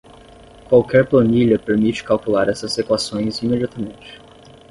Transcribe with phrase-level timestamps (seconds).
[0.67, 4.19] Qualquer planilha permite calcular essas equações imediatamente.